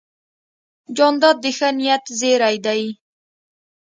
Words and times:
جانداد 0.97 1.37
د 1.43 1.45
ښه 1.57 1.69
نیت 1.77 2.03
زېرى 2.19 2.55
دی. 2.65 2.83